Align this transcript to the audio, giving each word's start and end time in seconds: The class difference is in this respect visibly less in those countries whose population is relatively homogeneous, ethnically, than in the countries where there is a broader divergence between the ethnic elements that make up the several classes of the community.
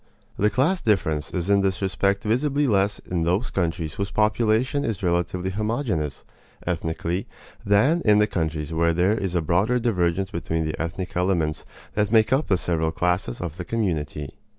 The 0.35 0.49
class 0.49 0.81
difference 0.81 1.29
is 1.29 1.47
in 1.47 1.61
this 1.61 1.79
respect 1.79 2.23
visibly 2.23 2.65
less 2.65 2.97
in 2.97 3.21
those 3.21 3.51
countries 3.51 3.93
whose 3.93 4.09
population 4.09 4.83
is 4.83 5.03
relatively 5.03 5.51
homogeneous, 5.51 6.25
ethnically, 6.65 7.27
than 7.63 8.01
in 8.03 8.17
the 8.17 8.25
countries 8.25 8.73
where 8.73 8.95
there 8.95 9.15
is 9.15 9.35
a 9.35 9.43
broader 9.43 9.77
divergence 9.77 10.31
between 10.31 10.65
the 10.65 10.81
ethnic 10.81 11.15
elements 11.15 11.65
that 11.93 12.11
make 12.11 12.33
up 12.33 12.47
the 12.47 12.57
several 12.57 12.91
classes 12.91 13.41
of 13.41 13.57
the 13.57 13.63
community. 13.63 14.33